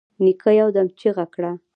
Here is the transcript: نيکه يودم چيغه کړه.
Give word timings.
نيکه 0.23 0.49
يودم 0.59 0.87
چيغه 0.99 1.25
کړه. 1.33 1.51